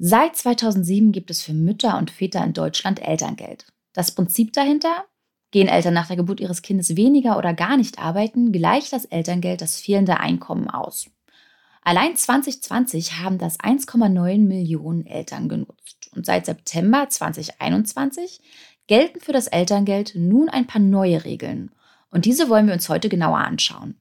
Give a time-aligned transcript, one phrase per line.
[0.00, 3.66] Seit 2007 gibt es für Mütter und Väter in Deutschland Elterngeld.
[3.92, 5.06] Das Prinzip dahinter?
[5.50, 9.60] Gehen Eltern nach der Geburt ihres Kindes weniger oder gar nicht arbeiten, gleicht das Elterngeld
[9.60, 11.10] das fehlende Einkommen aus.
[11.82, 16.10] Allein 2020 haben das 1,9 Millionen Eltern genutzt.
[16.14, 18.40] Und seit September 2021
[18.86, 21.72] gelten für das Elterngeld nun ein paar neue Regeln.
[22.12, 23.96] Und diese wollen wir uns heute genauer anschauen.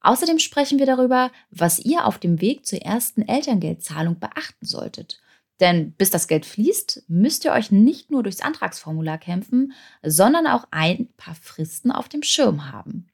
[0.00, 5.20] Außerdem sprechen wir darüber, was ihr auf dem Weg zur ersten Elterngeldzahlung beachten solltet
[5.60, 10.66] denn bis das Geld fließt, müsst ihr euch nicht nur durchs Antragsformular kämpfen, sondern auch
[10.70, 13.08] ein paar Fristen auf dem Schirm haben.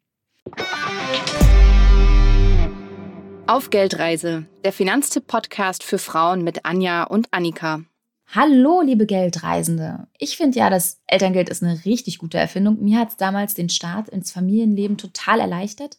[3.46, 7.82] Auf Geldreise, der Finanztipp-Podcast für Frauen mit Anja und Annika.
[8.30, 10.06] Hallo, liebe Geldreisende.
[10.18, 12.82] Ich finde ja, das Elterngeld ist eine richtig gute Erfindung.
[12.82, 15.96] Mir hat es damals den Start ins Familienleben total erleichtert.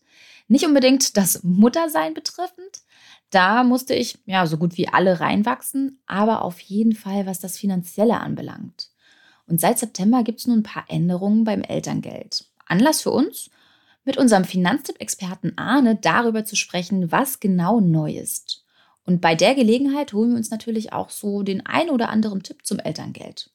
[0.47, 2.83] Nicht unbedingt das Muttersein betreffend,
[3.29, 7.57] da musste ich ja so gut wie alle reinwachsen, aber auf jeden Fall, was das
[7.57, 8.89] Finanzielle anbelangt.
[9.45, 12.45] Und seit September gibt es nun ein paar Änderungen beim Elterngeld.
[12.65, 13.49] Anlass für uns,
[14.05, 18.65] mit unserem Finanztipp-Experten Arne darüber zu sprechen, was genau neu ist.
[19.05, 22.65] Und bei der Gelegenheit holen wir uns natürlich auch so den ein oder anderen Tipp
[22.65, 23.51] zum Elterngeld.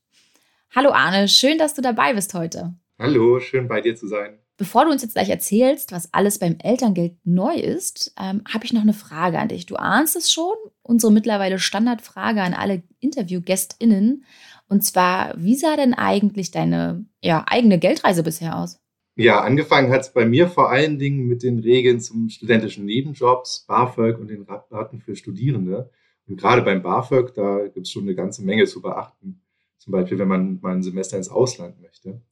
[0.75, 2.75] Hallo Arne, schön, dass du dabei bist heute.
[2.99, 4.39] Hallo, schön bei dir zu sein.
[4.57, 8.73] Bevor du uns jetzt gleich erzählst, was alles beim Elterngeld neu ist, ähm, habe ich
[8.73, 9.67] noch eine Frage an dich.
[9.67, 14.25] Du ahnst es schon, unsere mittlerweile Standardfrage an alle InterviewgästInnen.
[14.69, 18.79] Und zwar, wie sah denn eigentlich deine ja, eigene Geldreise bisher aus?
[19.17, 23.65] Ja, angefangen hat es bei mir vor allen Dingen mit den Regeln zum studentischen Nebenjobs,
[23.67, 25.91] BAföG und den Rabatten für Studierende.
[26.27, 29.43] Und gerade beim BAföG, da gibt es schon eine ganze Menge zu beachten.
[29.79, 32.23] Zum Beispiel, wenn man mal ein Semester ins Ausland möchte.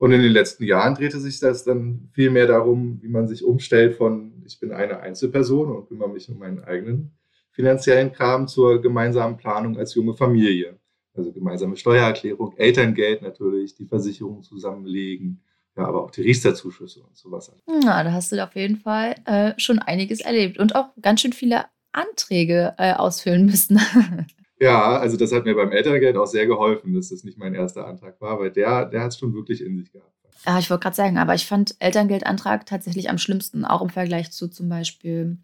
[0.00, 3.44] Und in den letzten Jahren drehte sich das dann viel mehr darum, wie man sich
[3.44, 7.12] umstellt von, ich bin eine Einzelperson und kümmere mich um meinen eigenen
[7.50, 10.78] finanziellen Kram zur gemeinsamen Planung als junge Familie.
[11.12, 15.42] Also gemeinsame Steuererklärung, Elterngeld natürlich, die Versicherung zusammenlegen,
[15.76, 17.52] ja, aber auch die Riester-Zuschüsse und sowas.
[17.66, 21.34] Na, da hast du auf jeden Fall äh, schon einiges erlebt und auch ganz schön
[21.34, 23.78] viele Anträge äh, ausfüllen müssen.
[24.60, 27.86] Ja, also das hat mir beim Elterngeld auch sehr geholfen, dass das nicht mein erster
[27.86, 30.12] Antrag war, weil der, der hat es schon wirklich in sich gehabt.
[30.46, 34.30] Ja, ich wollte gerade sagen, aber ich fand Elterngeldantrag tatsächlich am schlimmsten, auch im Vergleich
[34.30, 35.38] zu zum Beispiel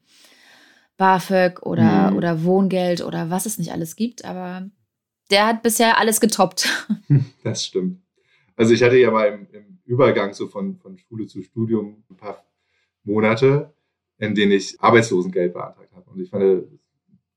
[0.98, 2.16] BAföG oder, mhm.
[2.16, 4.24] oder Wohngeld oder was es nicht alles gibt.
[4.24, 4.68] Aber
[5.30, 6.88] der hat bisher alles getoppt.
[7.42, 8.02] Das stimmt.
[8.56, 12.16] Also ich hatte ja mal im, im Übergang so von, von Schule zu Studium ein
[12.16, 12.44] paar
[13.04, 13.72] Monate,
[14.18, 16.10] in denen ich Arbeitslosengeld beantragt habe.
[16.10, 16.64] Und ich fand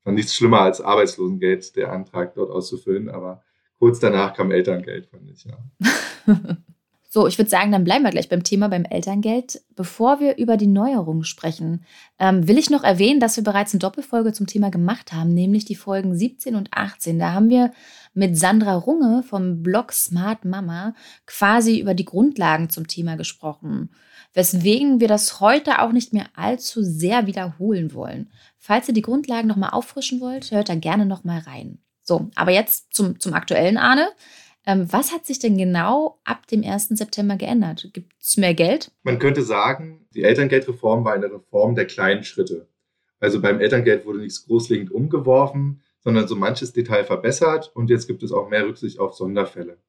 [0.03, 3.43] fand nichts schlimmer als Arbeitslosengeld, der Antrag dort auszufüllen, aber
[3.77, 5.57] kurz danach kam Elterngeld, fand ich, ja.
[7.11, 9.63] So, ich würde sagen, dann bleiben wir gleich beim Thema beim Elterngeld.
[9.75, 11.83] Bevor wir über die Neuerungen sprechen,
[12.19, 15.65] ähm, will ich noch erwähnen, dass wir bereits eine Doppelfolge zum Thema gemacht haben, nämlich
[15.65, 17.17] die Folgen 17 und 18.
[17.17, 17.71] Da haben wir
[18.13, 20.93] mit Sandra Runge vom Blog Smart Mama
[21.25, 23.89] quasi über die Grundlagen zum Thema gesprochen,
[24.35, 28.29] weswegen wir das heute auch nicht mehr allzu sehr wiederholen wollen.
[28.59, 31.79] Falls ihr die Grundlagen nochmal auffrischen wollt, hört da gerne nochmal rein.
[32.03, 34.09] So, aber jetzt zum, zum aktuellen Arne.
[34.69, 36.89] Ähm, was hat sich denn genau ab dem 1.
[36.89, 37.89] September geändert?
[37.91, 38.91] Gibt es mehr Geld?
[39.01, 42.67] Man könnte sagen, die Elterngeldreform war eine Reform der kleinen Schritte.
[43.19, 48.21] Also beim Elterngeld wurde nichts großlegend umgeworfen, sondern so manches Detail verbessert und jetzt gibt
[48.21, 49.79] es auch mehr Rücksicht auf Sonderfälle.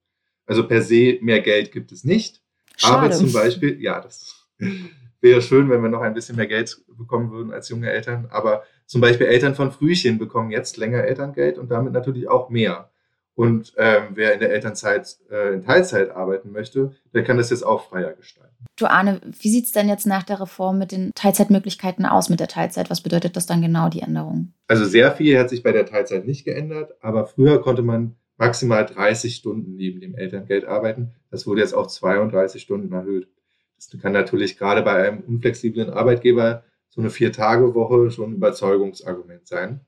[0.47, 2.41] Also per se mehr Geld gibt es nicht.
[2.79, 2.97] Schade.
[2.97, 4.49] Aber zum Beispiel, ja, das
[5.21, 8.29] wäre schön, wenn wir noch ein bisschen mehr Geld bekommen würden als junge Eltern.
[8.31, 12.91] Aber zum Beispiel Eltern von Frühchen bekommen jetzt länger Elterngeld und damit natürlich auch mehr.
[13.35, 17.63] Und ähm, wer in der Elternzeit äh, in Teilzeit arbeiten möchte, der kann das jetzt
[17.63, 18.67] auch freier gestalten.
[18.77, 22.41] Du Arne, wie sieht es denn jetzt nach der Reform mit den Teilzeitmöglichkeiten aus mit
[22.41, 22.91] der Teilzeit?
[22.91, 24.53] Was bedeutet das dann genau, die Änderung?
[24.69, 28.85] Also sehr viel hat sich bei der Teilzeit nicht geändert, aber früher konnte man maximal
[28.85, 31.13] 30 Stunden neben dem Elterngeld arbeiten.
[31.31, 33.29] Das wurde jetzt auf 32 Stunden erhöht.
[33.77, 39.81] Das kann natürlich gerade bei einem unflexiblen Arbeitgeber so eine Vier-Tage-Woche schon ein Überzeugungsargument sein.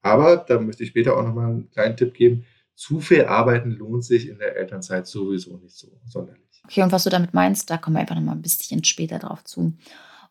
[0.00, 2.44] Aber da möchte ich später auch nochmal einen kleinen Tipp geben
[2.78, 6.62] zu viel arbeiten lohnt sich in der Elternzeit sowieso nicht so sonderlich.
[6.64, 9.18] Okay, und was du damit meinst, da kommen wir einfach noch mal ein bisschen später
[9.18, 9.72] drauf zu.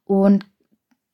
[0.05, 0.45] Und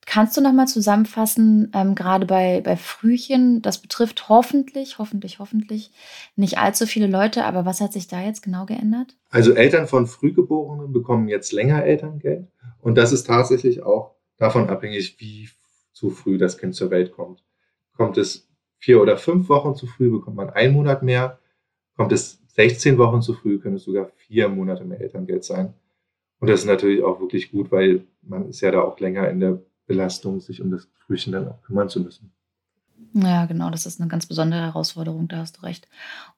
[0.06, 5.90] kannst du noch mal zusammenfassen, ähm, gerade bei, bei Frühchen, das betrifft hoffentlich, hoffentlich, hoffentlich
[6.36, 9.16] nicht allzu viele Leute, aber was hat sich da jetzt genau geändert?
[9.30, 12.46] Also Eltern von Frühgeborenen bekommen jetzt länger Elterngeld
[12.80, 15.48] und das ist tatsächlich auch davon abhängig, wie
[15.92, 17.42] zu früh das Kind zur Welt kommt.
[17.96, 18.48] Kommt es
[18.84, 21.38] vier oder fünf Wochen zu früh, bekommt man einen Monat mehr.
[21.96, 25.72] Kommt es 16 Wochen zu früh, können es sogar vier Monate mehr Elterngeld sein.
[26.38, 29.40] Und das ist natürlich auch wirklich gut, weil man ist ja da auch länger in
[29.40, 32.32] der Belastung, sich um das Frühchen dann auch kümmern zu müssen.
[33.16, 35.86] Ja, genau, das ist eine ganz besondere Herausforderung, da hast du recht.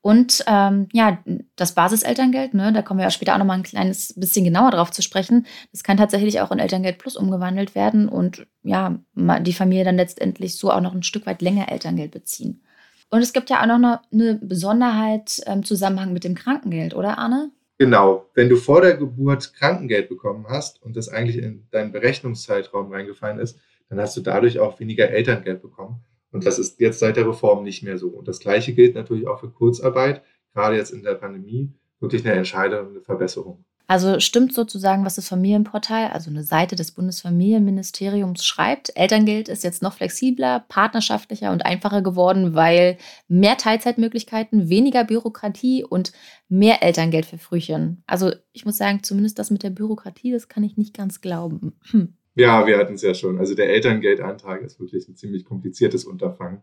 [0.03, 1.19] Und ähm, ja,
[1.57, 4.91] das Basiselterngeld, ne, da kommen wir ja später auch nochmal ein kleines bisschen genauer drauf
[4.91, 5.47] zu sprechen.
[5.73, 10.59] Das kann tatsächlich auch in Elterngeld Plus umgewandelt werden und ja, die Familie dann letztendlich
[10.59, 12.61] so auch noch ein Stück weit länger Elterngeld beziehen.
[13.09, 17.19] Und es gibt ja auch noch eine, eine Besonderheit im Zusammenhang mit dem Krankengeld, oder
[17.19, 17.53] Arne?
[17.79, 22.93] Genau, wenn du vor der Geburt Krankengeld bekommen hast und das eigentlich in deinen Berechnungszeitraum
[22.93, 23.59] reingefallen ist,
[23.89, 26.03] dann hast du dadurch auch weniger Elterngeld bekommen.
[26.37, 28.09] Und das ist jetzt seit der Reform nicht mehr so.
[28.09, 30.23] Und das Gleiche gilt natürlich auch für Kurzarbeit,
[30.53, 33.65] gerade jetzt in der Pandemie, wirklich eine entscheidende Verbesserung.
[33.87, 38.95] Also stimmt sozusagen, was das Familienportal, also eine Seite des Bundesfamilienministeriums schreibt.
[38.97, 42.99] Elterngeld ist jetzt noch flexibler, partnerschaftlicher und einfacher geworden, weil
[43.29, 46.13] mehr Teilzeitmöglichkeiten, weniger Bürokratie und
[46.51, 48.03] mehr Elterngeld für Frühchen.
[48.07, 51.79] Also ich muss sagen, zumindest das mit der Bürokratie, das kann ich nicht ganz glauben.
[51.93, 52.16] Hm.
[52.37, 53.39] Ja, wir hatten es ja schon.
[53.39, 56.63] Also der Elterngeldantrag ist wirklich ein ziemlich kompliziertes Unterfangen.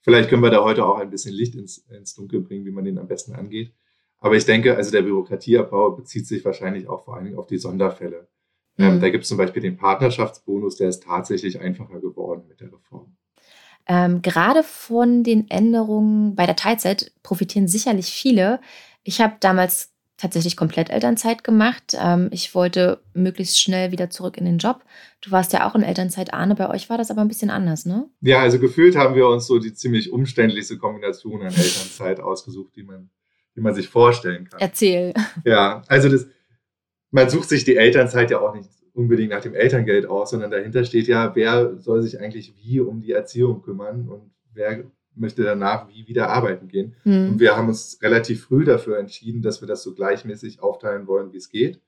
[0.00, 2.84] Vielleicht können wir da heute auch ein bisschen Licht ins, ins Dunkel bringen, wie man
[2.84, 3.72] den am besten angeht.
[4.18, 7.58] Aber ich denke, also der Bürokratieabbau bezieht sich wahrscheinlich auch vor allen Dingen auf die
[7.58, 8.28] Sonderfälle.
[8.78, 8.92] Ähm, mhm.
[8.94, 12.72] Ähm, da gibt es zum Beispiel den Partnerschaftsbonus, der ist tatsächlich einfacher geworden mit der
[12.72, 13.14] Reform.
[13.86, 18.60] Ähm, gerade von den Änderungen bei der Teilzeit profitieren sicherlich viele.
[19.02, 19.91] Ich habe damals
[20.22, 21.96] tatsächlich komplett Elternzeit gemacht.
[22.00, 24.84] Ähm, ich wollte möglichst schnell wieder zurück in den Job.
[25.20, 26.54] Du warst ja auch in Elternzeit, Arne.
[26.54, 28.08] Bei euch war das aber ein bisschen anders, ne?
[28.20, 32.84] Ja, also gefühlt haben wir uns so die ziemlich umständlichste Kombination an Elternzeit ausgesucht, die
[32.84, 33.10] man,
[33.56, 34.60] die man sich vorstellen kann.
[34.60, 35.12] Erzähl.
[35.44, 36.26] Ja, also das,
[37.10, 40.84] man sucht sich die Elternzeit ja auch nicht unbedingt nach dem Elterngeld aus, sondern dahinter
[40.84, 45.88] steht ja, wer soll sich eigentlich wie um die Erziehung kümmern und wer möchte danach
[45.88, 46.94] wie wieder arbeiten gehen.
[47.04, 47.30] Mhm.
[47.30, 51.32] Und wir haben uns relativ früh dafür entschieden, dass wir das so gleichmäßig aufteilen wollen,
[51.32, 51.80] wie es geht.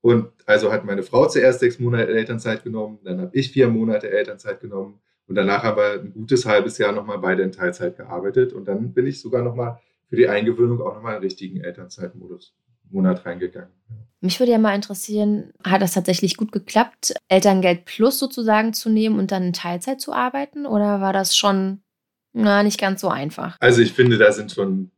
[0.00, 4.10] Und also hat meine Frau zuerst sechs Monate Elternzeit genommen, dann habe ich vier Monate
[4.10, 8.52] Elternzeit genommen und danach haben wir ein gutes halbes Jahr nochmal beide in Teilzeit gearbeitet
[8.52, 12.54] und dann bin ich sogar nochmal für die Eingewöhnung auch nochmal einen richtigen Elternzeitmodus
[12.90, 13.72] Monat reingegangen.
[14.20, 19.18] Mich würde ja mal interessieren, hat das tatsächlich gut geklappt, Elterngeld plus sozusagen zu nehmen
[19.18, 20.66] und dann in Teilzeit zu arbeiten?
[20.66, 21.82] Oder war das schon
[22.36, 23.56] na, nicht ganz so einfach.
[23.60, 24.90] Also ich finde, da sind schon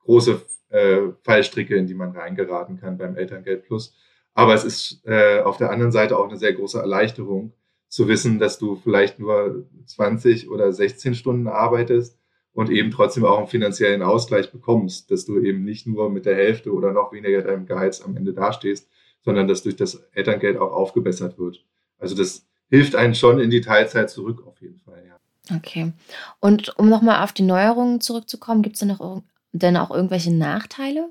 [0.00, 3.94] große äh, Fallstricke, in die man reingeraten kann beim Elterngeld Plus.
[4.34, 7.52] Aber es ist äh, auf der anderen Seite auch eine sehr große Erleichterung
[7.88, 12.18] zu wissen, dass du vielleicht nur 20 oder 16 Stunden arbeitest
[12.52, 16.34] und eben trotzdem auch einen finanziellen Ausgleich bekommst, dass du eben nicht nur mit der
[16.34, 18.88] Hälfte oder noch weniger deinem Gehalts am Ende dastehst,
[19.22, 21.64] sondern dass durch das Elterngeld auch aufgebessert wird.
[21.98, 25.20] Also das hilft einen schon in die Teilzeit zurück auf jeden Fall, ja.
[25.56, 25.92] Okay.
[26.40, 31.10] Und um nochmal auf die Neuerungen zurückzukommen, gibt es denn, noch, denn auch irgendwelche Nachteile?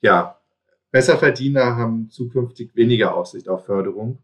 [0.00, 0.38] Ja,
[0.90, 4.18] Besserverdiener haben zukünftig weniger Aussicht auf Förderung.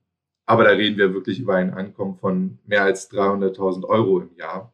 [0.47, 4.73] Aber da reden wir wirklich über ein Einkommen von mehr als 300.000 Euro im Jahr.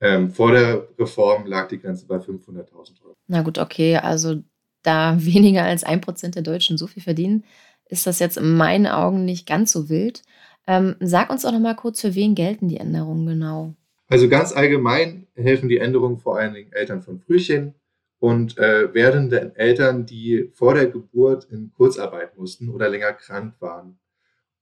[0.00, 3.16] Ähm, vor der Reform lag die Grenze bei 500.000 Euro.
[3.26, 3.96] Na gut, okay.
[3.96, 4.42] Also
[4.82, 7.44] da weniger als ein Prozent der Deutschen so viel verdienen,
[7.86, 10.22] ist das jetzt in meinen Augen nicht ganz so wild.
[10.66, 13.74] Ähm, sag uns auch noch mal kurz, für wen gelten die Änderungen genau?
[14.08, 17.74] Also ganz allgemein helfen die Änderungen vor allen Dingen Eltern von Frühchen
[18.18, 23.98] und äh, werdenden Eltern, die vor der Geburt in Kurzarbeit mussten oder länger krank waren.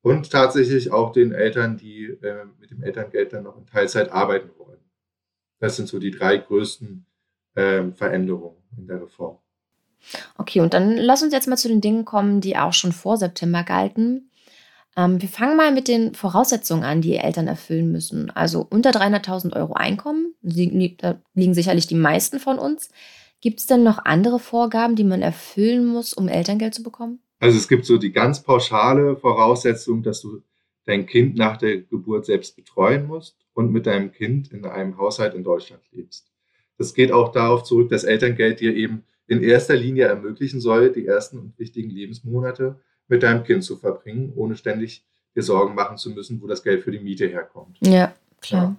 [0.01, 4.51] Und tatsächlich auch den Eltern, die äh, mit dem Elterngeld dann noch in Teilzeit arbeiten
[4.59, 4.81] wollen.
[5.61, 7.07] Das sind so die drei größten
[7.55, 9.39] äh, Veränderungen in der Reform.
[10.37, 13.17] Okay, und dann lass uns jetzt mal zu den Dingen kommen, die auch schon vor
[13.17, 14.29] September galten.
[14.97, 18.31] Ähm, wir fangen mal mit den Voraussetzungen an, die Eltern erfüllen müssen.
[18.31, 22.91] Also unter 300.000 Euro Einkommen, da liegen sicherlich die meisten von uns.
[23.41, 27.21] Gibt es denn noch andere Vorgaben, die man erfüllen muss, um Elterngeld zu bekommen?
[27.41, 30.43] Also es gibt so die ganz pauschale Voraussetzung, dass du
[30.85, 35.35] dein Kind nach der Geburt selbst betreuen musst und mit deinem Kind in einem Haushalt
[35.35, 36.31] in Deutschland lebst.
[36.79, 41.07] Das geht auch darauf zurück, dass Elterngeld dir eben in erster Linie ermöglichen soll, die
[41.07, 45.05] ersten und wichtigen Lebensmonate mit deinem Kind zu verbringen, ohne ständig
[45.35, 47.79] dir Sorgen machen zu müssen, wo das Geld für die Miete herkommt.
[47.81, 48.63] Ja, klar.
[48.63, 48.77] Ja.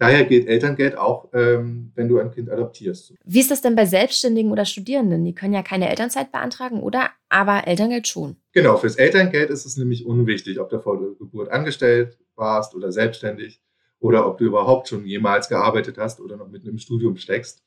[0.00, 3.12] Daher gilt Elterngeld auch, ähm, wenn du ein Kind adoptierst.
[3.22, 5.26] Wie ist das denn bei Selbstständigen oder Studierenden?
[5.26, 7.10] Die können ja keine Elternzeit beantragen, oder?
[7.28, 8.36] Aber Elterngeld schon.
[8.52, 12.92] Genau, fürs Elterngeld ist es nämlich unwichtig, ob du vor der Geburt angestellt warst oder
[12.92, 13.60] selbstständig
[13.98, 17.62] oder ob du überhaupt schon jemals gearbeitet hast oder noch mitten im Studium steckst.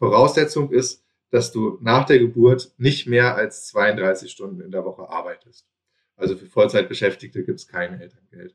[0.00, 5.08] Voraussetzung ist, dass du nach der Geburt nicht mehr als 32 Stunden in der Woche
[5.08, 5.66] arbeitest.
[6.16, 8.54] Also für Vollzeitbeschäftigte gibt es kein Elterngeld.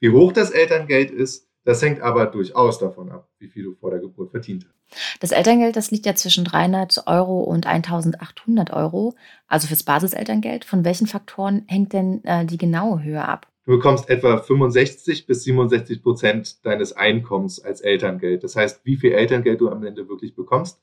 [0.00, 3.90] Wie hoch das Elterngeld ist, das hängt aber durchaus davon ab, wie viel du vor
[3.90, 5.20] der Geburt verdient hast.
[5.20, 9.14] Das Elterngeld, das liegt ja zwischen 300 Euro und 1800 Euro,
[9.48, 10.64] also fürs Basiselterngeld.
[10.64, 13.48] Von welchen Faktoren hängt denn äh, die genaue Höhe ab?
[13.66, 18.44] Du bekommst etwa 65 bis 67 Prozent deines Einkommens als Elterngeld.
[18.44, 20.80] Das heißt, wie viel Elterngeld du am Ende wirklich bekommst,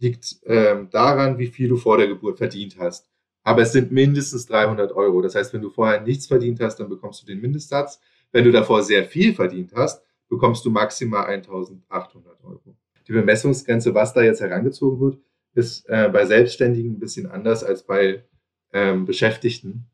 [0.00, 3.08] liegt ähm, daran, wie viel du vor der Geburt verdient hast.
[3.42, 5.22] Aber es sind mindestens 300 Euro.
[5.22, 8.00] Das heißt, wenn du vorher nichts verdient hast, dann bekommst du den Mindestsatz.
[8.32, 12.76] Wenn du davor sehr viel verdient hast, bekommst du maximal 1800 Euro.
[13.08, 15.18] Die Bemessungsgrenze, was da jetzt herangezogen wird,
[15.54, 18.24] ist äh, bei Selbstständigen ein bisschen anders als bei
[18.72, 19.86] ähm, Beschäftigten.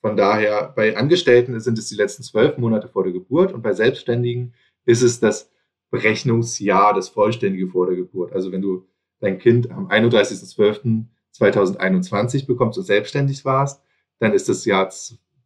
[0.00, 3.72] Von daher, bei Angestellten sind es die letzten zwölf Monate vor der Geburt und bei
[3.72, 5.50] Selbstständigen ist es das
[5.90, 8.32] Berechnungsjahr, das vollständige vor der Geburt.
[8.32, 8.86] Also wenn du
[9.20, 13.82] dein Kind am 31.12.2021 bekommst und selbstständig warst,
[14.18, 14.90] dann ist das Jahr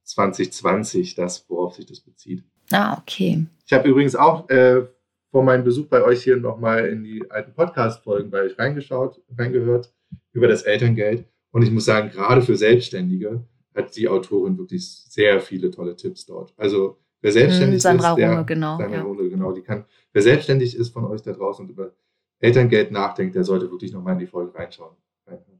[0.04, 2.44] 2020 das, worauf sich das bezieht.
[2.72, 3.46] Ah, okay.
[3.66, 4.86] Ich habe übrigens auch äh,
[5.30, 9.92] vor meinem Besuch bei euch hier nochmal in die alten Podcast-Folgen bei euch reingeschaut, reingehört
[10.32, 11.24] über das Elterngeld.
[11.52, 16.26] Und ich muss sagen, gerade für Selbstständige hat die Autorin wirklich sehr viele tolle Tipps
[16.26, 16.52] dort.
[16.56, 19.02] Also wer selbstständig hm, Sandra ist, der, Runge, genau, Sandra ja.
[19.02, 21.92] Runge, genau, die kann, wer selbstständig ist von euch da draußen und über
[22.40, 24.96] Elterngeld nachdenkt, der sollte wirklich nochmal in die Folge reinschauen.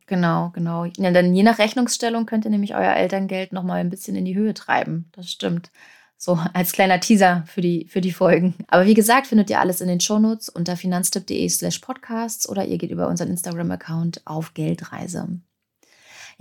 [0.06, 0.86] Genau, genau.
[0.96, 4.34] Ja, dann je nach Rechnungsstellung könnt ihr nämlich euer Elterngeld nochmal ein bisschen in die
[4.34, 5.08] Höhe treiben.
[5.12, 5.70] Das stimmt.
[6.16, 8.54] So als kleiner Teaser für die, für die Folgen.
[8.66, 12.76] Aber wie gesagt, findet ihr alles in den Shownotes unter finanztipp.de slash podcasts oder ihr
[12.76, 15.28] geht über unseren Instagram-Account auf Geldreise.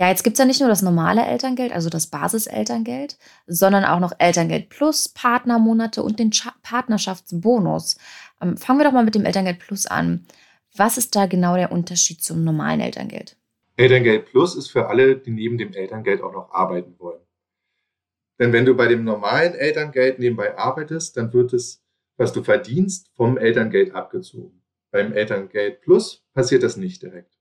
[0.00, 4.00] Ja, jetzt gibt es ja nicht nur das normale Elterngeld, also das Basiselterngeld, sondern auch
[4.00, 6.30] noch Elterngeld Plus, Partnermonate und den
[6.62, 7.96] Partnerschaftsbonus.
[8.40, 10.26] Ähm, fangen wir doch mal mit dem Elterngeld Plus an.
[10.76, 13.36] Was ist da genau der Unterschied zum normalen Elterngeld?
[13.76, 17.20] Elterngeld Plus ist für alle, die neben dem Elterngeld auch noch arbeiten wollen.
[18.38, 21.82] Denn wenn du bei dem normalen Elterngeld nebenbei arbeitest, dann wird es,
[22.16, 24.62] was du verdienst, vom Elterngeld abgezogen.
[24.90, 27.38] Beim Elterngeld Plus passiert das nicht direkt.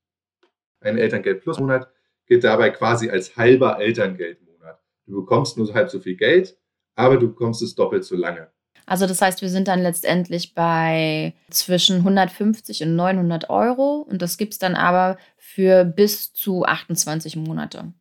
[0.82, 1.92] Ein Elterngeld Plus Monat
[2.26, 4.82] gilt dabei quasi als halber Elterngeldmonat.
[5.06, 6.58] Du bekommst nur halb so viel Geld,
[6.96, 8.52] aber du bekommst es doppelt so lange.
[8.90, 14.36] Also das heißt, wir sind dann letztendlich bei zwischen 150 und 900 Euro und das
[14.36, 17.94] gibt es dann aber für bis zu 28 Monate.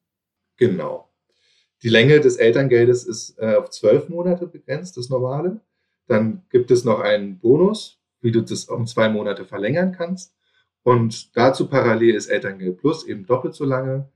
[0.57, 1.11] Genau.
[1.83, 5.61] Die Länge des Elterngeldes ist äh, auf zwölf Monate begrenzt, das normale.
[6.07, 10.35] Dann gibt es noch einen Bonus, wie du das um zwei Monate verlängern kannst.
[10.85, 14.09] Und dazu parallel ist Elterngeld Plus eben doppelt so lange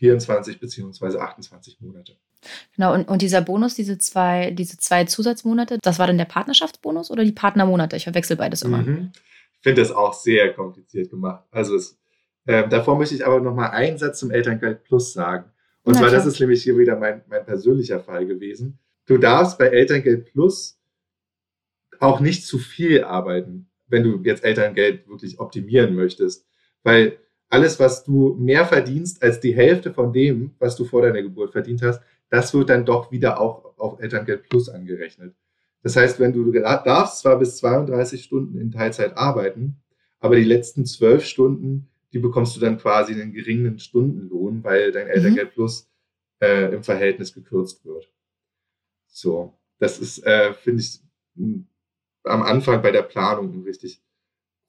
[0.00, 2.16] 24 beziehungsweise 28 Monate.
[2.74, 7.10] Genau, und, und dieser Bonus, diese zwei, diese zwei Zusatzmonate, das war dann der Partnerschaftsbonus
[7.10, 7.96] oder die Partnermonate?
[7.96, 8.78] Ich verwechsel beides immer.
[8.78, 9.12] Mhm.
[9.52, 11.44] Ich finde das auch sehr kompliziert gemacht.
[11.50, 11.98] Also es,
[12.46, 15.50] äh, davor möchte ich aber noch mal einen Satz zum Elterngeld Plus sagen.
[15.82, 16.18] Und Na zwar, klar.
[16.20, 18.78] das ist nämlich hier wieder mein, mein persönlicher Fall gewesen.
[19.04, 20.78] Du darfst bei Elterngeld Plus
[21.98, 26.46] auch nicht zu viel arbeiten, wenn du jetzt Elterngeld wirklich optimieren möchtest.
[26.84, 27.18] Weil
[27.50, 31.52] alles, was du mehr verdienst als die Hälfte von dem, was du vor deiner Geburt
[31.52, 35.34] verdient hast, das wird dann doch wieder auch auf Elterngeld Plus angerechnet.
[35.82, 39.76] Das heißt, wenn du darfst zwar bis 32 Stunden in Teilzeit arbeiten,
[40.20, 45.06] aber die letzten zwölf Stunden, die bekommst du dann quasi einen geringen Stundenlohn, weil dein
[45.06, 45.12] mhm.
[45.12, 45.90] Elterngeld Plus
[46.40, 48.10] äh, im Verhältnis gekürzt wird.
[49.08, 51.00] So, das ist, äh, finde ich,
[52.24, 54.00] am Anfang bei der Planung ein richtig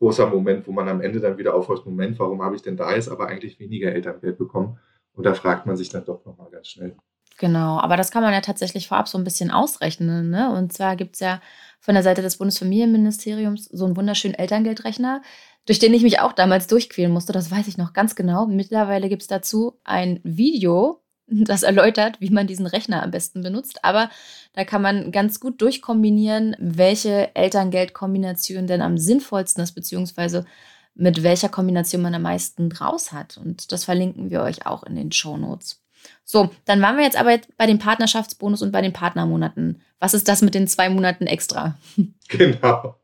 [0.01, 2.93] großer Moment, wo man am Ende dann wieder aufhört, Moment, warum habe ich denn da
[2.93, 4.79] jetzt aber eigentlich weniger Elterngeld bekommen?
[5.13, 6.96] Und da fragt man sich dann doch nochmal ganz schnell.
[7.38, 10.31] Genau, aber das kann man ja tatsächlich vorab so ein bisschen ausrechnen.
[10.31, 10.51] Ne?
[10.51, 11.39] Und zwar gibt es ja
[11.79, 15.22] von der Seite des Bundesfamilienministeriums so einen wunderschönen Elterngeldrechner,
[15.67, 17.31] durch den ich mich auch damals durchquälen musste.
[17.31, 18.48] Das weiß ich noch ganz genau.
[18.48, 21.03] Mittlerweile gibt es dazu ein Video,
[21.45, 23.83] das erläutert, wie man diesen Rechner am besten benutzt.
[23.83, 24.09] Aber
[24.53, 30.45] da kann man ganz gut durchkombinieren, welche Elterngeldkombination denn am sinnvollsten ist, beziehungsweise
[30.93, 33.38] mit welcher Kombination man am meisten raus hat.
[33.38, 35.81] Und das verlinken wir euch auch in den Show Notes.
[36.23, 39.81] So, dann waren wir jetzt aber bei dem Partnerschaftsbonus und bei den Partnermonaten.
[40.00, 41.77] Was ist das mit den zwei Monaten extra?
[42.27, 42.95] Genau.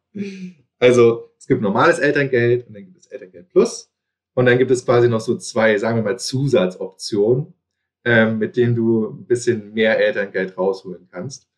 [0.79, 3.91] Also es gibt normales Elterngeld und dann gibt es Elterngeld Plus.
[4.33, 7.53] Und dann gibt es quasi noch so zwei, sagen wir mal, Zusatzoptionen,
[8.05, 11.49] ähm, mit denen du ein bisschen mehr Elterngeld rausholen kannst.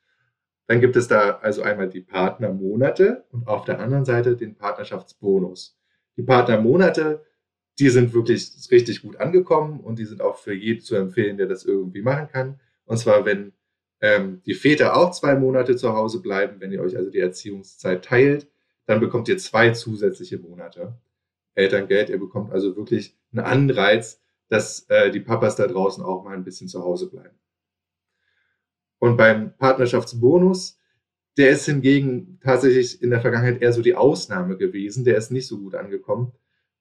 [0.67, 5.79] Dann gibt es da also einmal die Partnermonate und auf der anderen Seite den Partnerschaftsbonus.
[6.15, 7.25] Die Partnermonate,
[7.79, 11.47] die sind wirklich richtig gut angekommen und die sind auch für jeden zu empfehlen, der
[11.47, 12.59] das irgendwie machen kann.
[12.85, 13.53] Und zwar, wenn
[14.01, 18.05] ähm, die Väter auch zwei Monate zu Hause bleiben, wenn ihr euch also die Erziehungszeit
[18.05, 18.47] teilt,
[18.85, 20.97] dann bekommt ihr zwei zusätzliche Monate
[21.55, 22.09] Elterngeld.
[22.09, 26.43] Ihr bekommt also wirklich einen Anreiz, dass äh, die Papas da draußen auch mal ein
[26.43, 27.37] bisschen zu Hause bleiben.
[28.99, 30.77] Und beim Partnerschaftsbonus,
[31.37, 35.05] der ist hingegen tatsächlich in der Vergangenheit eher so die Ausnahme gewesen.
[35.05, 36.33] Der ist nicht so gut angekommen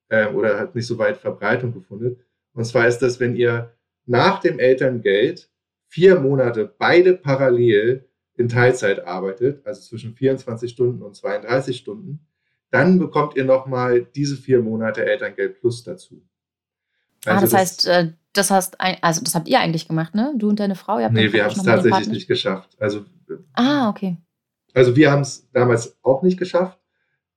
[0.08, 2.18] äh, oder hat nicht so weit Verbreitung gefunden.
[2.54, 3.72] Und zwar ist das, wenn ihr
[4.06, 5.48] nach dem Elterngeld
[5.86, 12.26] vier Monate beide parallel in Teilzeit arbeitet, also zwischen 24 Stunden und 32 Stunden,
[12.70, 16.22] dann bekommt ihr nochmal diese vier Monate Elterngeld plus dazu.
[17.26, 19.88] Ah, also ah, das, das heißt, äh, das hast ein, also das habt ihr eigentlich
[19.88, 20.32] gemacht, ne?
[20.36, 20.98] Du und deine Frau?
[20.98, 22.76] Ihr nee, wir haben es tatsächlich nicht geschafft.
[22.78, 23.04] Also,
[23.54, 24.16] ah, okay.
[24.74, 26.78] Also wir haben es damals auch nicht geschafft,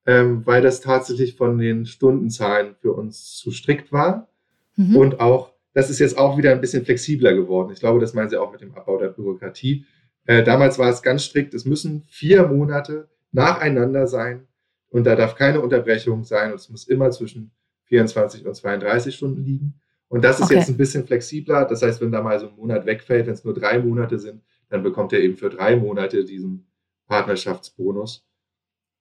[0.06, 4.28] ähm, weil das tatsächlich von den Stundenzahlen für uns zu strikt war.
[4.76, 4.96] Mhm.
[4.96, 7.72] Und auch, das ist jetzt auch wieder ein bisschen flexibler geworden.
[7.72, 9.86] Ich glaube, das meinen Sie auch mit dem Abbau der Bürokratie.
[10.26, 14.48] Äh, damals war es ganz strikt, es müssen vier Monate nacheinander sein
[14.90, 17.52] und da darf keine Unterbrechung sein und es muss immer zwischen
[17.92, 19.74] 24 und 32 Stunden liegen.
[20.08, 20.56] Und das ist okay.
[20.56, 21.66] jetzt ein bisschen flexibler.
[21.66, 24.42] Das heißt, wenn da mal so ein Monat wegfällt, wenn es nur drei Monate sind,
[24.70, 26.68] dann bekommt er eben für drei Monate diesen
[27.08, 28.26] Partnerschaftsbonus.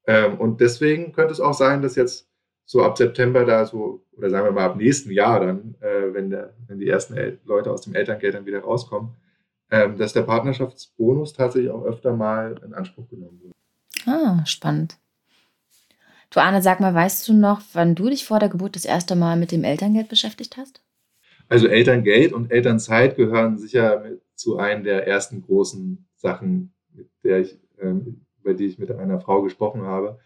[0.06, 2.28] Ähm, und deswegen könnte es auch sein, dass jetzt
[2.64, 6.30] so ab September da so, oder sagen wir mal ab nächsten Jahr dann, äh, wenn,
[6.30, 9.10] der, wenn die ersten El Leute aus dem Elterngeld dann wieder rauskommen,
[9.70, 13.54] ähm, dass der Partnerschaftsbonus tatsächlich auch öfter mal in Anspruch genommen wird.
[14.06, 14.98] Ah, spannend.
[16.30, 19.16] Du Arne, sag mal, weißt du noch, wann du dich vor der Geburt das erste
[19.16, 20.80] Mal mit dem Elterngeld beschäftigt hast?
[21.48, 24.04] Also Elterngeld und Elternzeit gehören sicher
[24.36, 29.20] zu einem der ersten großen Sachen, mit der ich, ähm, über die ich mit einer
[29.20, 30.20] Frau gesprochen habe,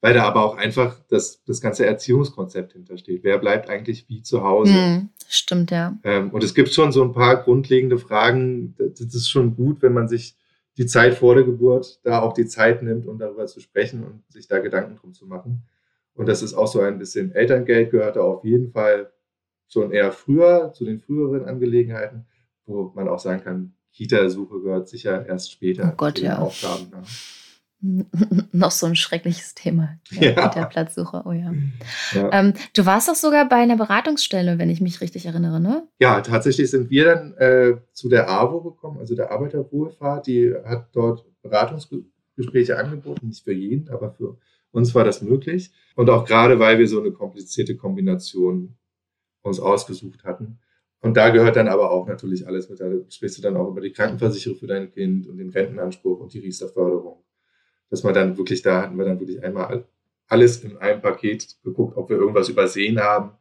[0.00, 3.24] weil da aber auch einfach das, das ganze Erziehungskonzept hintersteht.
[3.24, 4.72] Wer bleibt eigentlich wie zu Hause?
[4.72, 5.98] Hm, stimmt, ja.
[6.04, 8.76] Ähm, und es gibt schon so ein paar grundlegende Fragen.
[8.78, 10.36] Das ist schon gut, wenn man sich
[10.78, 14.22] die Zeit vor der Geburt da auch die Zeit nimmt, um darüber zu sprechen und
[14.32, 15.64] sich da Gedanken drum zu machen.
[16.14, 19.12] Und das ist auch so ein bisschen Elterngeld gehört da auf jeden Fall
[19.68, 22.26] schon eher früher zu den früheren Angelegenheiten,
[22.64, 26.38] wo man auch sagen kann, Kita-Suche gehört sicher erst später oh Gott, zu den ja.
[26.38, 26.88] Aufgaben.
[26.92, 27.02] Ja.
[28.52, 29.98] noch so ein schreckliches Thema.
[30.10, 30.44] Ja, ja.
[30.44, 31.52] Mit der Platzsuche, oh ja.
[32.12, 32.32] ja.
[32.32, 35.86] Ähm, du warst doch sogar bei einer Beratungsstelle, wenn ich mich richtig erinnere, ne?
[36.00, 40.26] Ja, tatsächlich sind wir dann äh, zu der AWO gekommen, also der Arbeiterwohlfahrt.
[40.26, 44.38] Die hat dort Beratungsgespräche angeboten, nicht für jeden, aber für
[44.72, 45.72] uns war das möglich.
[45.94, 48.76] Und auch gerade, weil wir so eine komplizierte Kombination
[49.42, 50.58] uns ausgesucht hatten.
[51.00, 52.80] Und da gehört dann aber auch natürlich alles mit.
[52.80, 56.34] Da sprichst du dann auch über die Krankenversicherung für dein Kind und den Rentenanspruch und
[56.34, 57.22] die Riester-Förderung
[57.90, 59.84] dass man dann wirklich, da hatten wir dann wirklich einmal
[60.28, 63.32] alles in einem Paket geguckt, ob wir irgendwas übersehen haben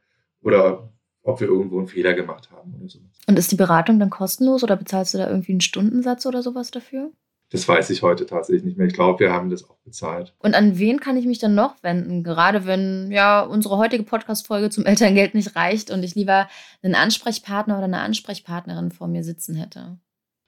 [0.42, 0.90] oder
[1.22, 3.00] ob wir irgendwo einen Fehler gemacht haben oder so.
[3.28, 6.72] Und ist die Beratung dann kostenlos oder bezahlst du da irgendwie einen Stundensatz oder sowas
[6.72, 7.12] dafür?
[7.50, 8.88] Das weiß ich heute tatsächlich nicht mehr.
[8.88, 10.34] Ich glaube, wir haben das auch bezahlt.
[10.40, 12.24] Und an wen kann ich mich dann noch wenden?
[12.24, 16.50] Gerade wenn ja unsere heutige Podcast-Folge zum Elterngeld nicht reicht und ich lieber
[16.82, 19.98] einen Ansprechpartner oder eine Ansprechpartnerin vor mir sitzen hätte.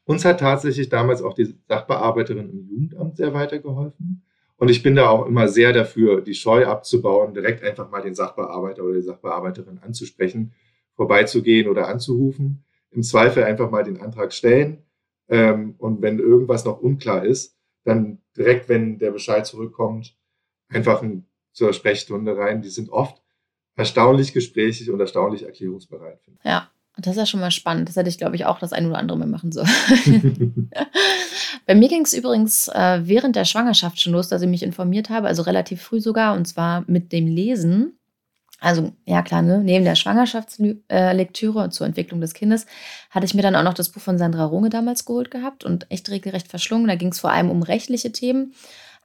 [0.10, 4.24] Uns hat tatsächlich damals auch die Sachbearbeiterin im Jugendamt sehr weitergeholfen.
[4.58, 8.16] Und ich bin da auch immer sehr dafür, die Scheu abzubauen, direkt einfach mal den
[8.16, 10.52] Sachbearbeiter oder die Sachbearbeiterin anzusprechen,
[10.96, 12.64] vorbeizugehen oder anzurufen.
[12.90, 14.82] Im Zweifel einfach mal den Antrag stellen.
[15.28, 20.18] Ähm, und wenn irgendwas noch unklar ist, dann direkt, wenn der Bescheid zurückkommt,
[20.70, 21.04] einfach
[21.52, 22.64] zur Sprechstunde rein.
[22.64, 23.22] Die sind oft
[23.76, 26.20] erstaunlich gesprächig und erstaunlich erklärungsbereit.
[26.44, 27.88] Ja, das ist ja schon mal spannend.
[27.88, 30.70] Das hätte ich, glaube ich, auch das ein oder andere mehr machen sollen.
[31.66, 35.10] Bei mir ging es übrigens äh, während der Schwangerschaft schon los, dass ich mich informiert
[35.10, 38.00] habe, also relativ früh sogar, und zwar mit dem Lesen.
[38.62, 39.62] Also, ja klar, ne?
[39.64, 42.66] neben der Schwangerschaftslektüre äh, zur Entwicklung des Kindes
[43.10, 45.90] hatte ich mir dann auch noch das Buch von Sandra Runge damals geholt gehabt und
[45.90, 46.88] echt regelrecht verschlungen.
[46.88, 48.54] Da ging es vor allem um rechtliche Themen,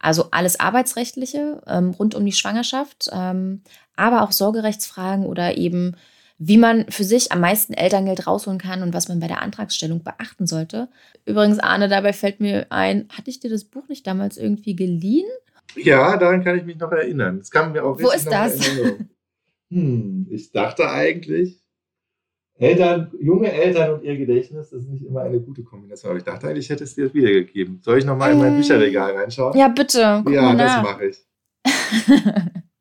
[0.01, 3.63] also alles Arbeitsrechtliche ähm, rund um die Schwangerschaft, ähm,
[3.95, 5.95] aber auch Sorgerechtsfragen oder eben
[6.39, 10.03] wie man für sich am meisten Elterngeld rausholen kann und was man bei der Antragsstellung
[10.03, 10.89] beachten sollte.
[11.25, 15.29] Übrigens, Arne, dabei fällt mir ein, hatte ich dir das Buch nicht damals irgendwie geliehen?
[15.77, 17.39] Ja, daran kann ich mich noch erinnern.
[17.39, 18.59] Es kam mir auch Wo ist das?
[19.71, 21.65] Hm, ich dachte eigentlich,
[22.57, 26.11] Eltern, junge Eltern und ihr Gedächtnis, das ist nicht immer eine gute Kombination.
[26.11, 27.81] Aber ich dachte eigentlich, ich hätte es dir wiedergegeben.
[27.83, 29.59] Soll ich nochmal in mein ähm, Bücherregal reinschauen?
[29.59, 30.23] Ja, bitte.
[30.25, 31.17] Guck ja, das mache ich.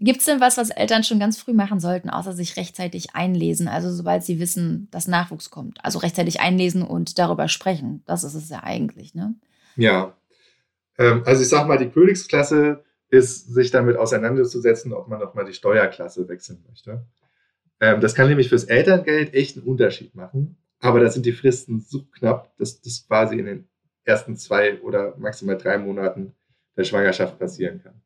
[0.00, 3.68] Gibt es denn was, was Eltern schon ganz früh machen sollten, außer sich rechtzeitig einlesen?
[3.68, 5.84] Also sobald sie wissen, dass Nachwuchs kommt.
[5.84, 8.02] Also rechtzeitig einlesen und darüber sprechen.
[8.06, 9.34] Das ist es ja eigentlich, ne?
[9.76, 10.16] Ja.
[10.98, 15.52] Ähm, also ich sag mal, die Königsklasse ist, sich damit auseinanderzusetzen, ob man nochmal die
[15.52, 17.06] Steuerklasse wechseln möchte.
[17.80, 20.56] Ähm, das kann nämlich fürs Elterngeld echt einen Unterschied machen.
[20.80, 23.68] Aber da sind die Fristen so knapp, dass das quasi in den
[24.04, 26.34] ersten zwei oder maximal drei Monaten
[26.76, 28.02] der Schwangerschaft passieren kann.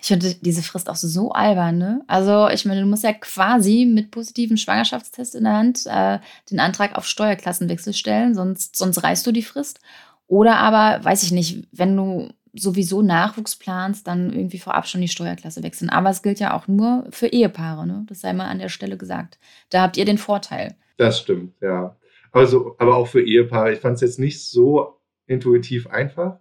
[0.00, 2.02] Ich finde diese Frist auch so albern, ne?
[2.06, 6.18] Also, ich meine, du musst ja quasi mit positivem Schwangerschaftstest in der Hand äh,
[6.50, 9.80] den Antrag auf Steuerklassenwechsel stellen, sonst, sonst reißt du die Frist.
[10.26, 15.08] Oder aber, weiß ich nicht, wenn du sowieso Nachwuchs planst, dann irgendwie vorab schon die
[15.08, 15.90] Steuerklasse wechseln.
[15.90, 18.04] Aber es gilt ja auch nur für Ehepaare, ne?
[18.08, 19.38] Das sei mal an der Stelle gesagt.
[19.70, 20.76] Da habt ihr den Vorteil.
[20.98, 21.96] Das stimmt, ja.
[22.30, 23.72] Also, aber auch für Ehepaare.
[23.72, 26.40] Ich fand es jetzt nicht so intuitiv einfach.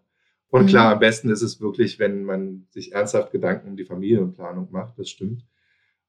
[0.51, 0.93] Und klar, mhm.
[0.93, 4.99] am besten ist es wirklich, wenn man sich ernsthaft Gedanken um die Familienplanung macht.
[4.99, 5.43] Das stimmt.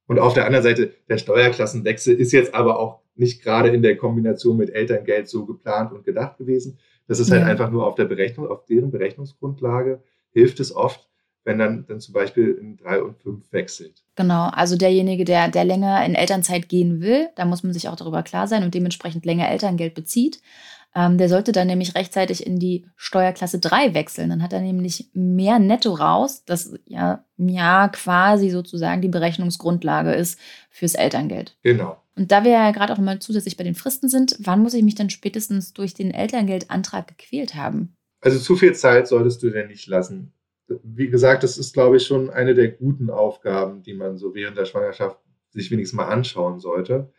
[0.07, 3.97] Und auf der anderen Seite, der Steuerklassenwechsel ist jetzt aber auch nicht gerade in der
[3.97, 6.79] Kombination mit Elterngeld so geplant und gedacht gewesen.
[7.07, 7.47] Das ist halt ja.
[7.47, 10.03] einfach nur auf der Berechnung, auf deren Berechnungsgrundlage
[10.33, 11.09] hilft es oft,
[11.45, 14.03] wenn dann, dann zum Beispiel in drei und fünf wechselt.
[14.17, 17.97] Genau, also derjenige, der, der länger in Elternzeit gehen will, da muss man sich auch
[17.97, 20.41] darüber klar sein und dementsprechend länger Elterngeld bezieht,
[20.95, 24.31] ähm, der sollte dann nämlich rechtzeitig in die Steuerklasse 3 wechseln.
[24.31, 30.39] Dann hat er nämlich mehr Netto raus, das ja, ja quasi sozusagen die Berechnungsgrundlage ist
[30.71, 31.57] fürs Elterngeld.
[31.63, 31.97] Genau.
[32.15, 34.83] Und da wir ja gerade auch mal zusätzlich bei den Fristen sind, wann muss ich
[34.83, 37.97] mich dann spätestens durch den Elterngeldantrag gequält haben?
[38.21, 40.33] Also zu viel Zeit solltest du dir nicht lassen.
[40.85, 44.59] Wie gesagt, das ist, glaube ich, schon eine der guten Aufgaben, die man so während
[44.59, 45.19] der Schwangerschaft
[45.51, 47.11] sich wenigstens mal anschauen sollte.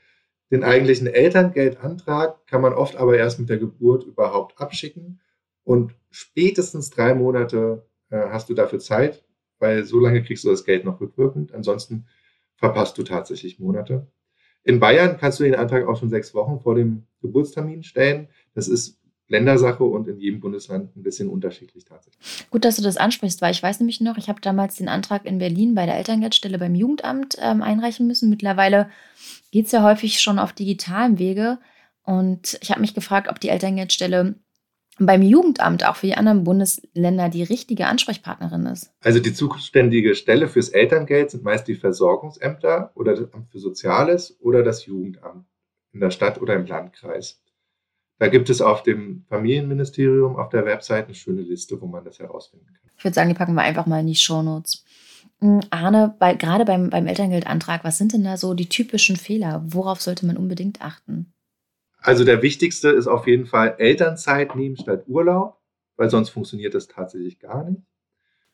[0.54, 5.20] Den eigentlichen Elterngeldantrag kann man oft aber erst mit der Geburt überhaupt abschicken
[5.64, 9.26] und spätestens drei Monate äh, hast du dafür Zeit,
[9.58, 11.56] weil so lange kriegst du das Geld noch rückwirkend.
[11.56, 12.06] Ansonsten
[12.54, 14.06] verpasst du tatsächlich Monate.
[14.64, 18.28] In Bayern kannst du den Antrag auch schon sechs Wochen vor dem Geburtstermin stellen.
[18.54, 22.50] Das ist Ländersache und in jedem Bundesland ein bisschen unterschiedlich tatsächlich.
[22.50, 25.26] Gut, dass du das ansprichst, weil ich weiß nämlich noch, ich habe damals den Antrag
[25.26, 28.30] in Berlin bei der Elterngeldstelle beim Jugendamt ähm, einreichen müssen.
[28.30, 28.90] Mittlerweile
[29.52, 31.60] geht es ja häufig schon auf digitalem Wege.
[32.04, 34.36] Und ich habe mich gefragt, ob die Elterngeldstelle
[35.00, 38.92] beim Jugendamt auch für die anderen Bundesländer die richtige Ansprechpartnerin ist.
[39.02, 44.38] Also die zuständige Stelle fürs Elterngeld sind meist die Versorgungsämter oder das Amt für Soziales
[44.40, 45.46] oder das Jugendamt
[45.94, 47.42] in der Stadt oder im Landkreis.
[48.20, 52.20] Da gibt es auf dem Familienministerium auf der Website eine schöne Liste, wo man das
[52.20, 52.92] herausfinden kann.
[52.98, 54.86] Ich würde sagen, die packen wir einfach mal in die Shownotes.
[55.40, 59.64] Hm, Arne, bei, gerade beim, beim Elterngeldantrag, was sind denn da so die typischen Fehler?
[59.66, 61.34] Worauf sollte man unbedingt achten?
[61.98, 65.60] Also der wichtigste ist auf jeden Fall Elternzeit nehmen statt Urlaub,
[65.96, 67.82] weil sonst funktioniert das tatsächlich gar nicht.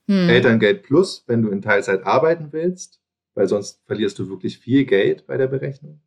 [0.08, 0.30] Hm.
[0.30, 3.02] Elterngeld plus, wenn du in Teilzeit arbeiten willst,
[3.36, 6.02] weil sonst verlierst du wirklich viel Geld bei der Berechnung.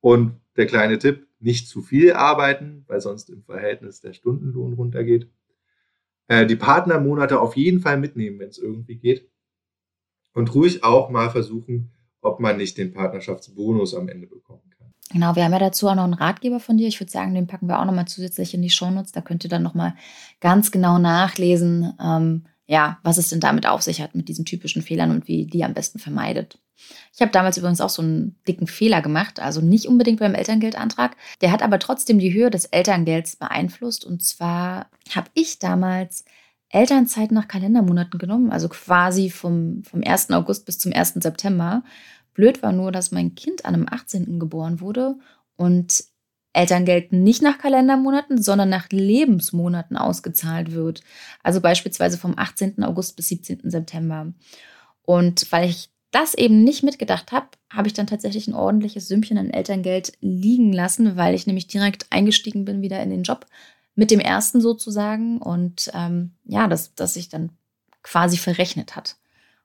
[0.00, 5.30] Und der kleine Tipp, nicht zu viel arbeiten, weil sonst im Verhältnis der Stundenlohn runtergeht.
[6.28, 9.28] Äh, die Partnermonate auf jeden Fall mitnehmen, wenn es irgendwie geht.
[10.32, 14.92] Und ruhig auch mal versuchen, ob man nicht den Partnerschaftsbonus am Ende bekommen kann.
[15.12, 16.86] Genau, wir haben ja dazu auch noch einen Ratgeber von dir.
[16.86, 19.10] Ich würde sagen, den packen wir auch nochmal zusätzlich in die Shownotes.
[19.10, 19.94] Da könnt ihr dann nochmal
[20.40, 24.80] ganz genau nachlesen, ähm, ja, was es denn damit auf sich hat mit diesen typischen
[24.80, 26.60] Fehlern und wie die am besten vermeidet.
[27.12, 31.16] Ich habe damals übrigens auch so einen dicken Fehler gemacht, also nicht unbedingt beim Elterngeldantrag.
[31.40, 34.04] Der hat aber trotzdem die Höhe des Elterngelds beeinflusst.
[34.04, 36.24] Und zwar habe ich damals
[36.68, 40.30] Elternzeit nach Kalendermonaten genommen, also quasi vom, vom 1.
[40.30, 41.14] August bis zum 1.
[41.14, 41.82] September.
[42.34, 44.38] Blöd war nur, dass mein Kind an einem 18.
[44.38, 45.16] geboren wurde
[45.56, 46.04] und
[46.52, 51.02] Elterngeld nicht nach Kalendermonaten, sondern nach Lebensmonaten ausgezahlt wird.
[51.42, 52.82] Also beispielsweise vom 18.
[52.82, 53.70] August bis 17.
[53.70, 54.32] September.
[55.02, 59.38] Und weil ich das eben nicht mitgedacht habe, habe ich dann tatsächlich ein ordentliches Sümmchen
[59.38, 63.46] an Elterngeld liegen lassen, weil ich nämlich direkt eingestiegen bin wieder in den Job
[63.94, 67.50] mit dem ersten sozusagen und ähm, ja, dass das sich dann
[68.02, 69.16] quasi verrechnet hat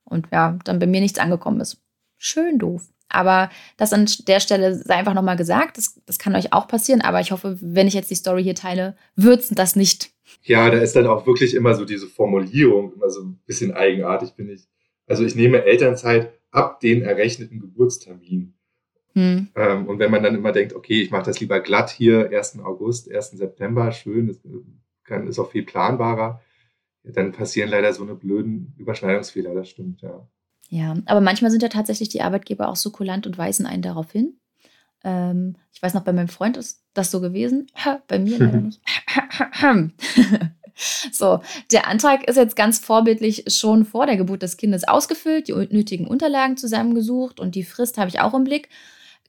[0.04, 1.82] und ja, dann bei mir nichts angekommen ist.
[2.17, 2.89] Schön doof.
[3.10, 7.02] Aber das an der Stelle sei einfach nochmal gesagt, das, das kann euch auch passieren,
[7.02, 10.12] aber ich hoffe, wenn ich jetzt die Story hier teile, wird es das nicht.
[10.44, 14.32] Ja, da ist dann auch wirklich immer so diese Formulierung, immer so ein bisschen eigenartig,
[14.36, 14.68] finde ich.
[15.08, 18.54] Also ich nehme Elternzeit ab den errechneten Geburtstermin.
[19.13, 19.48] Hm.
[19.56, 22.60] Ähm, und wenn man dann immer denkt, okay, ich mache das lieber glatt hier, 1.
[22.60, 23.32] August, 1.
[23.32, 24.39] September, schön, das
[25.04, 26.41] kann, ist auch viel planbarer,
[27.04, 30.28] dann passieren leider so eine blöden Überschneidungsfehler, das stimmt, ja.
[30.69, 34.12] Ja, aber manchmal sind ja tatsächlich die Arbeitgeber auch so kulant und weisen einen darauf
[34.12, 34.38] hin.
[35.04, 37.67] Ähm, ich weiß noch, bei meinem Freund ist das so gewesen.
[38.08, 38.82] Bei mir leider nicht.
[41.12, 45.54] so, der Antrag ist jetzt ganz vorbildlich schon vor der Geburt des Kindes ausgefüllt, die
[45.54, 48.69] nötigen Unterlagen zusammengesucht und die Frist habe ich auch im Blick.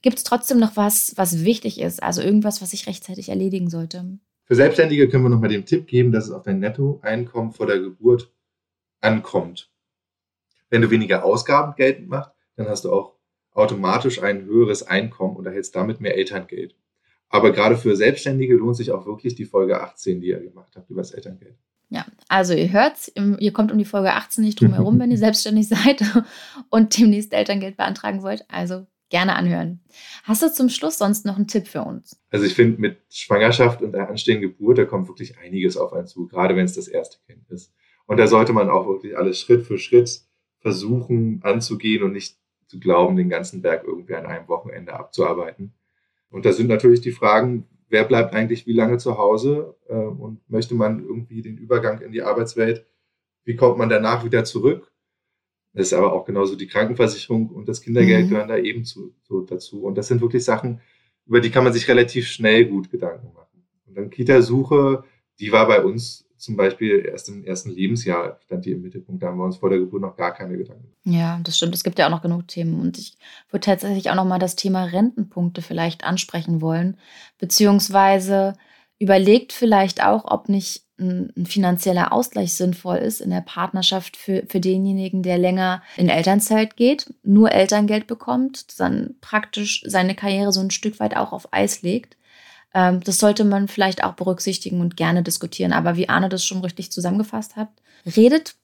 [0.02, 2.02] Gibt es trotzdem noch was, was wichtig ist?
[2.02, 4.18] Also irgendwas, was ich rechtzeitig erledigen sollte?
[4.44, 7.66] Für Selbstständige können wir noch mal den Tipp geben, dass es auf dein Nettoeinkommen vor
[7.66, 8.30] der Geburt
[9.00, 9.70] ankommt.
[10.70, 13.14] Wenn du weniger Ausgaben geltend machst, dann hast du auch
[13.52, 16.74] automatisch ein höheres Einkommen und erhältst damit mehr Elterngeld.
[17.28, 20.90] Aber gerade für Selbstständige lohnt sich auch wirklich die Folge 18, die ihr gemacht habt
[20.90, 21.56] über das Elterngeld.
[21.88, 25.18] Ja, also ihr hört, ihr kommt um die Folge 18 nicht drum herum, wenn ihr
[25.18, 26.02] selbstständig seid
[26.70, 28.44] und demnächst Elterngeld beantragen wollt.
[28.48, 29.80] Also gerne anhören.
[30.24, 32.20] Hast du zum Schluss sonst noch einen Tipp für uns?
[32.30, 36.08] Also ich finde, mit Schwangerschaft und der anstehenden Geburt, da kommt wirklich einiges auf einen
[36.08, 37.72] zu, gerade wenn es das erste Kind ist.
[38.06, 40.22] Und da sollte man auch wirklich alles Schritt für Schritt
[40.66, 45.72] versuchen anzugehen und nicht zu glauben, den ganzen Berg irgendwie an einem Wochenende abzuarbeiten.
[46.28, 50.40] Und da sind natürlich die Fragen, wer bleibt eigentlich wie lange zu Hause äh, und
[50.50, 52.84] möchte man irgendwie den Übergang in die Arbeitswelt,
[53.44, 54.90] wie kommt man danach wieder zurück?
[55.72, 58.30] Das ist aber auch genauso die Krankenversicherung und das Kindergeld mhm.
[58.30, 59.84] gehören da eben zu, so dazu.
[59.84, 60.80] Und das sind wirklich Sachen,
[61.26, 63.64] über die kann man sich relativ schnell gut Gedanken machen.
[63.86, 65.04] Und dann Kita-Suche,
[65.38, 69.22] die war bei uns zum Beispiel erst im ersten Lebensjahr stand die im Mittelpunkt.
[69.22, 70.92] Da haben wir uns vor der Geburt noch gar keine Gedanken.
[71.04, 71.74] Ja, das stimmt.
[71.74, 72.80] Es gibt ja auch noch genug Themen.
[72.80, 73.16] Und ich
[73.50, 76.98] würde tatsächlich auch noch mal das Thema Rentenpunkte vielleicht ansprechen wollen.
[77.38, 78.54] Beziehungsweise
[78.98, 84.44] überlegt vielleicht auch, ob nicht ein, ein, finanzieller Ausgleich sinnvoll ist in der Partnerschaft für,
[84.48, 90.60] für denjenigen, der länger in Elternzeit geht, nur Elterngeld bekommt, dann praktisch seine Karriere so
[90.60, 92.15] ein Stück weit auch auf Eis legt.
[92.76, 95.72] Ähm, das sollte man vielleicht auch berücksichtigen und gerne diskutieren.
[95.72, 97.70] Aber wie Arne das schon richtig zusammengefasst hat,
[98.14, 98.54] redet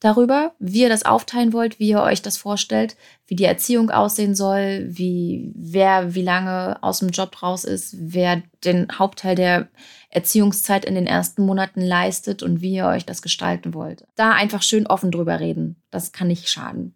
[0.00, 4.34] darüber, wie ihr das aufteilen wollt, wie ihr euch das vorstellt, wie die Erziehung aussehen
[4.34, 9.68] soll, wie wer wie lange aus dem Job raus ist, wer den Hauptteil der
[10.08, 14.06] Erziehungszeit in den ersten Monaten leistet und wie ihr euch das gestalten wollt.
[14.14, 15.82] Da einfach schön offen drüber reden.
[15.90, 16.94] Das kann nicht schaden.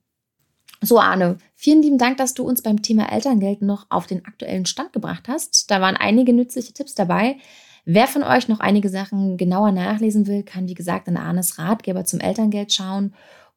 [0.84, 4.66] So, Arne, vielen lieben Dank, dass du uns beim Thema Elterngeld noch auf den aktuellen
[4.66, 5.70] Stand gebracht hast.
[5.70, 7.36] Da waren einige nützliche Tipps dabei.
[7.84, 12.04] Wer von euch noch einige Sachen genauer nachlesen will, kann wie gesagt in Arnes Ratgeber
[12.04, 13.14] zum Elterngeld schauen.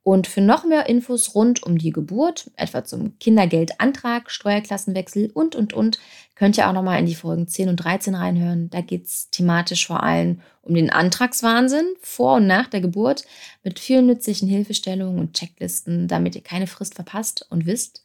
[0.07, 5.73] Und für noch mehr Infos rund um die Geburt, etwa zum Kindergeldantrag, Steuerklassenwechsel und, und,
[5.73, 5.97] und,
[6.35, 8.69] könnt ihr auch nochmal in die Folgen 10 und 13 reinhören.
[8.69, 13.25] Da geht es thematisch vor allem um den Antragswahnsinn vor und nach der Geburt
[13.63, 18.03] mit vielen nützlichen Hilfestellungen und Checklisten, damit ihr keine Frist verpasst und wisst,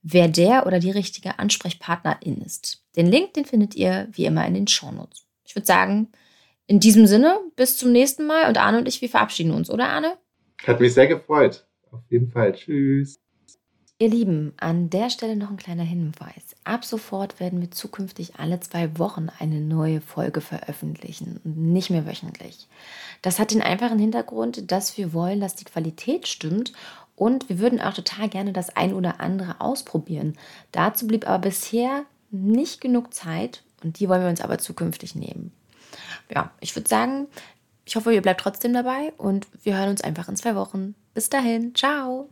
[0.00, 2.82] wer der oder die richtige Ansprechpartnerin ist.
[2.96, 5.26] Den Link, den findet ihr wie immer in den Shownotes.
[5.44, 6.08] Ich würde sagen,
[6.66, 9.90] in diesem Sinne, bis zum nächsten Mal und Arne und ich, wir verabschieden uns, oder
[9.90, 10.16] Arne?
[10.66, 11.66] Hat mich sehr gefreut.
[11.90, 12.52] Auf jeden Fall.
[12.52, 13.20] Tschüss.
[13.98, 16.56] Ihr Lieben, an der Stelle noch ein kleiner Hinweis.
[16.64, 22.04] Ab sofort werden wir zukünftig alle zwei Wochen eine neue Folge veröffentlichen und nicht mehr
[22.04, 22.66] wöchentlich.
[23.22, 26.72] Das hat den einfachen Hintergrund, dass wir wollen, dass die Qualität stimmt
[27.14, 30.36] und wir würden auch total gerne das ein oder andere ausprobieren.
[30.72, 35.52] Dazu blieb aber bisher nicht genug Zeit und die wollen wir uns aber zukünftig nehmen.
[36.34, 37.28] Ja, ich würde sagen,
[37.84, 40.94] ich hoffe, ihr bleibt trotzdem dabei und wir hören uns einfach in zwei Wochen.
[41.12, 42.28] Bis dahin, ciao.